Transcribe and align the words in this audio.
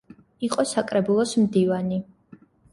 იყო 0.47 0.65
საკრებულოს 0.69 1.35
მდივანი. 1.43 2.03